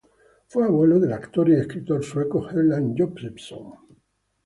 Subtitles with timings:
[0.47, 3.75] Fue abuelo del actor y escritor sueco Erland Josephson.